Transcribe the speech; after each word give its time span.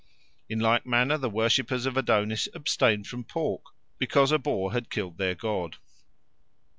In 0.49 0.59
like 0.59 0.83
manner 0.87 1.15
the 1.19 1.29
worshippers 1.29 1.85
of 1.85 1.95
Adonis 1.95 2.49
abstained 2.55 3.05
from 3.05 3.23
pork, 3.23 3.61
because 3.99 4.31
a 4.31 4.39
boar 4.39 4.73
had 4.73 4.89
killed 4.89 5.19
their 5.19 5.35
god. 5.35 5.77